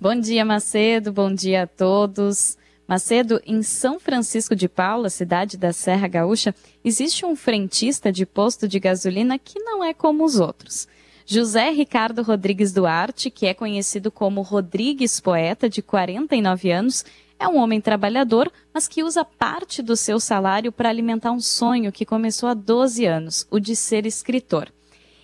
[0.00, 1.12] Bom dia, Macedo.
[1.12, 2.56] Bom dia a todos.
[2.86, 8.68] Macedo, em São Francisco de Paula, cidade da Serra Gaúcha, existe um frentista de posto
[8.68, 10.86] de gasolina que não é como os outros.
[11.26, 17.04] José Ricardo Rodrigues Duarte, que é conhecido como Rodrigues Poeta, de 49 anos,
[17.36, 21.90] é um homem trabalhador, mas que usa parte do seu salário para alimentar um sonho
[21.90, 24.72] que começou há 12 anos, o de ser escritor.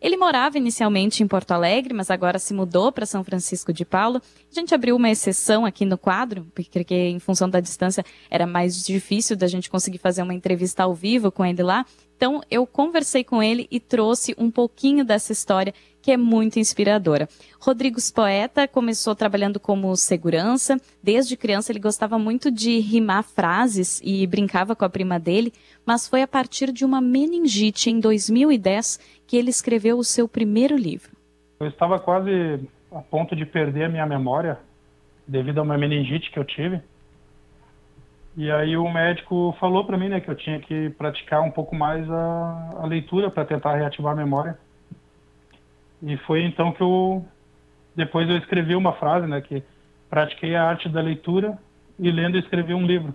[0.00, 4.22] Ele morava inicialmente em Porto Alegre, mas agora se mudou para São Francisco de Paula.
[4.50, 8.82] A gente abriu uma exceção aqui no quadro, porque em função da distância era mais
[8.82, 11.84] difícil da gente conseguir fazer uma entrevista ao vivo com ele lá.
[12.16, 17.28] Então eu conversei com ele e trouxe um pouquinho dessa história que é muito inspiradora.
[17.60, 20.80] Rodrigues Poeta começou trabalhando como segurança.
[21.02, 25.52] Desde criança ele gostava muito de rimar frases e brincava com a prima dele,
[25.84, 30.76] mas foi a partir de uma meningite em 2010 que ele escreveu o seu primeiro
[30.76, 31.10] livro.
[31.60, 32.60] Eu estava quase
[32.90, 34.58] a ponto de perder a minha memória
[35.26, 36.80] devido a uma meningite que eu tive.
[38.36, 41.74] E aí o médico falou para mim, né, que eu tinha que praticar um pouco
[41.74, 44.58] mais a, a leitura para tentar reativar a memória.
[46.02, 47.24] E foi então que eu
[47.94, 49.62] depois eu escrevi uma frase, né, que
[50.08, 51.58] pratiquei a arte da leitura
[51.98, 53.14] e lendo escrevi um livro.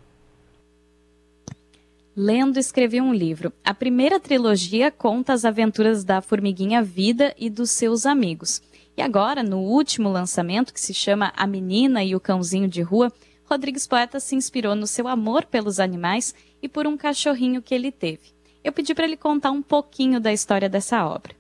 [2.16, 3.52] Lendo escrevi um livro.
[3.64, 8.62] A primeira trilogia conta as aventuras da formiguinha Vida e dos seus amigos.
[8.96, 13.12] E agora, no último lançamento, que se chama A Menina e o Cãozinho de Rua,
[13.44, 17.92] Rodrigues Poeta se inspirou no seu amor pelos animais e por um cachorrinho que ele
[17.92, 18.34] teve.
[18.64, 21.36] Eu pedi para ele contar um pouquinho da história dessa obra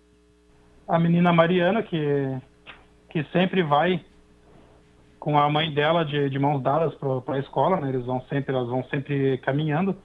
[0.87, 2.37] a menina Mariana, que,
[3.09, 4.03] que sempre vai
[5.19, 7.89] com a mãe dela de, de mãos dadas para a escola, né?
[7.89, 9.95] Eles vão sempre, elas vão sempre caminhando.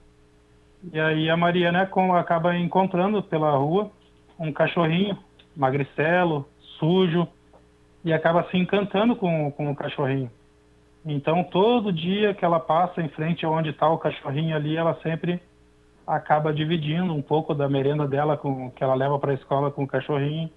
[0.91, 3.91] E aí a Mariana é acaba encontrando pela rua
[4.39, 5.17] um cachorrinho
[5.55, 6.47] magricelo,
[6.79, 7.27] sujo,
[8.03, 10.31] e acaba se encantando com, com o cachorrinho.
[11.05, 15.39] Então, todo dia que ela passa em frente aonde está o cachorrinho ali, ela sempre
[16.05, 19.83] acaba dividindo um pouco da merenda dela com que ela leva para a escola com
[19.83, 20.49] o cachorrinho.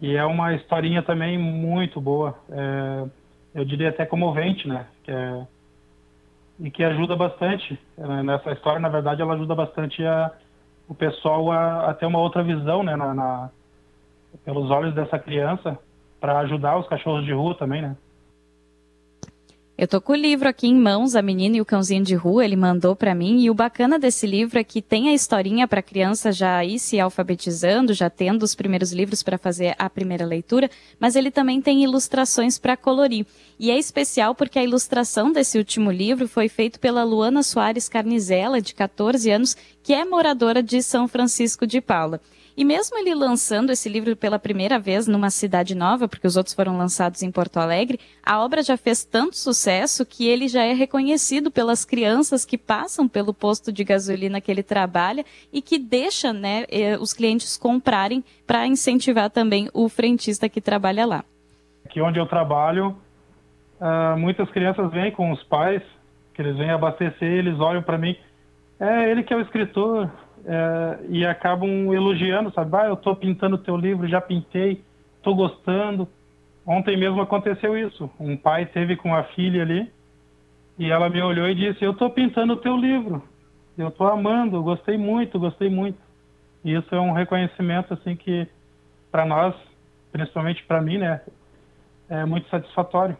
[0.00, 2.38] E é uma historinha também muito boa.
[2.50, 3.04] É,
[3.54, 4.86] eu diria até comovente, né?
[5.02, 5.46] Que é,
[6.60, 7.78] e que ajuda bastante.
[7.96, 10.30] É, nessa história, na verdade, ela ajuda bastante a,
[10.88, 12.94] o pessoal a, a ter uma outra visão, né?
[12.96, 13.50] Na, na
[14.44, 15.78] pelos olhos dessa criança,
[16.20, 17.96] para ajudar os cachorros de rua também, né?
[19.78, 22.46] Eu tô com o livro aqui em mãos, A Menina e o Cãozinho de Rua,
[22.46, 25.82] ele mandou para mim, e o bacana desse livro é que tem a historinha para
[25.82, 30.70] criança já ir se alfabetizando, já tendo os primeiros livros para fazer a primeira leitura,
[30.98, 33.26] mas ele também tem ilustrações para colorir.
[33.60, 38.62] E é especial porque a ilustração desse último livro foi feita pela Luana Soares Carnizela,
[38.62, 42.18] de 14 anos, que é moradora de São Francisco de Paula.
[42.56, 46.54] E mesmo ele lançando esse livro pela primeira vez numa cidade nova, porque os outros
[46.54, 50.72] foram lançados em Porto Alegre, a obra já fez tanto sucesso que ele já é
[50.72, 55.22] reconhecido pelas crianças que passam pelo posto de gasolina que ele trabalha
[55.52, 61.04] e que deixa né, eh, os clientes comprarem para incentivar também o frentista que trabalha
[61.04, 61.24] lá.
[61.84, 62.96] Aqui onde eu trabalho,
[63.80, 65.82] uh, muitas crianças vêm com os pais,
[66.32, 68.16] que eles vêm abastecer, eles olham para mim,
[68.80, 70.10] é ele que é o escritor,
[70.46, 72.76] é, e acabam elogiando, sabe?
[72.76, 74.80] Ah, eu estou pintando o teu livro, já pintei,
[75.16, 76.08] estou gostando.
[76.64, 78.08] Ontem mesmo aconteceu isso.
[78.18, 79.90] Um pai teve com a filha ali
[80.78, 83.22] e ela me olhou e disse: Eu estou pintando o teu livro.
[83.76, 85.98] Eu estou amando, gostei muito, gostei muito.
[86.64, 88.48] E isso é um reconhecimento assim que
[89.10, 89.54] para nós,
[90.12, 91.20] principalmente para mim, né,
[92.08, 93.16] é muito satisfatório.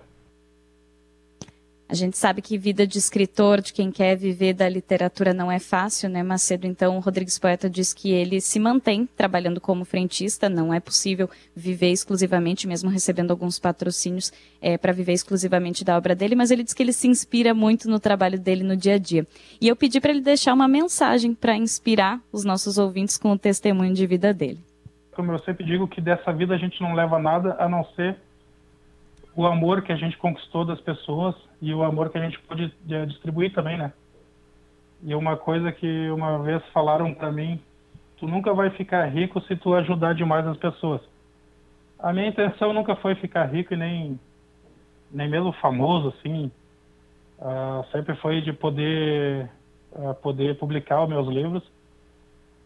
[1.89, 5.61] A gente sabe que vida de escritor, de quem quer viver da literatura, não é
[5.61, 6.67] fácil, né, Macedo?
[6.67, 11.31] Então, o Rodrigues Poeta diz que ele se mantém trabalhando como frentista, não é possível
[11.55, 16.65] viver exclusivamente, mesmo recebendo alguns patrocínios, é, para viver exclusivamente da obra dele, mas ele
[16.65, 19.25] diz que ele se inspira muito no trabalho dele no dia a dia.
[19.61, 23.39] E eu pedi para ele deixar uma mensagem para inspirar os nossos ouvintes com o
[23.39, 24.59] testemunho de vida dele.
[25.13, 28.17] Como eu sempre digo, que dessa vida a gente não leva nada a não ser
[29.37, 32.75] o amor que a gente conquistou das pessoas e o amor que a gente pode
[32.89, 33.93] eh, distribuir também, né?
[35.03, 37.61] E uma coisa que uma vez falaram para mim,
[38.17, 41.03] tu nunca vai ficar rico se tu ajudar demais as pessoas.
[41.99, 44.19] A minha intenção nunca foi ficar rico e nem
[45.13, 46.51] nem mesmo famoso assim.
[47.39, 49.51] Uh, sempre foi de poder
[49.93, 51.63] uh, poder publicar os meus livros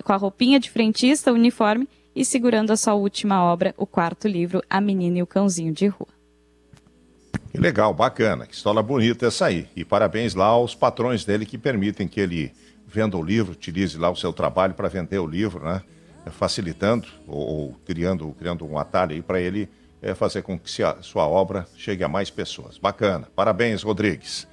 [0.03, 4.61] com a roupinha de frentista, uniforme e segurando a sua última obra, o quarto livro,
[4.69, 6.09] A Menina e o Cãozinho de Rua.
[7.51, 9.67] Que legal, bacana, que história bonita essa aí.
[9.75, 12.53] E parabéns lá aos patrões dele que permitem que ele
[12.87, 15.81] venda o livro, utilize lá o seu trabalho para vender o livro, né?
[16.31, 19.67] Facilitando ou, ou criando, criando um atalho aí para ele
[20.01, 20.69] é, fazer com que
[21.01, 22.77] sua obra chegue a mais pessoas.
[22.77, 23.27] Bacana.
[23.35, 24.47] Parabéns, Rodrigues.